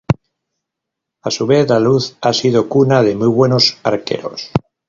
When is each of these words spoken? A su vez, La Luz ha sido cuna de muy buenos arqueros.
A 1.21 1.29
su 1.29 1.45
vez, 1.45 1.69
La 1.69 1.79
Luz 1.79 2.17
ha 2.21 2.33
sido 2.33 2.67
cuna 2.67 3.03
de 3.03 3.15
muy 3.15 3.27
buenos 3.27 3.77
arqueros. 3.83 4.49